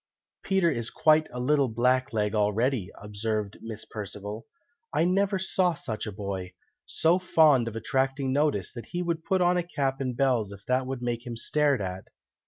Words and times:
"Peter 0.41 0.71
is 0.71 0.89
quite 0.89 1.27
a 1.31 1.39
little 1.39 1.67
black 1.69 2.11
leg 2.11 2.33
already," 2.33 2.89
observed 2.99 3.59
Miss 3.61 3.85
Perceval. 3.85 4.47
"I 4.91 5.05
never 5.05 5.37
saw 5.37 5.75
such 5.75 6.07
a 6.07 6.11
boy! 6.11 6.53
So 6.87 7.19
fond 7.19 7.67
of 7.67 7.75
attracting 7.75 8.33
notice, 8.33 8.71
that 8.73 8.87
he 8.93 9.03
would 9.03 9.23
put 9.23 9.41
on 9.43 9.57
a 9.57 9.61
cap 9.63 10.01
and 10.01 10.17
bells 10.17 10.51
if 10.51 10.65
that 10.65 10.87
would 10.87 11.03
make 11.03 11.27
him 11.27 11.37
stared 11.37 11.81
at. 11.83 12.07